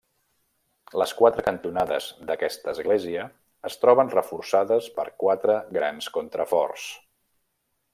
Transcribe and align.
Les 1.01 1.11
quatre 1.19 1.43
cantonades 1.47 2.07
d'aquesta 2.31 2.73
església 2.73 3.27
es 3.71 3.77
troben 3.85 4.11
reforçades 4.17 4.91
per 4.99 5.09
quatre 5.27 5.63
grans 5.81 6.13
contraforts. 6.21 6.93